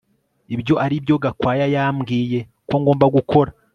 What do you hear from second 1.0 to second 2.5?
Gakwaya yambwiye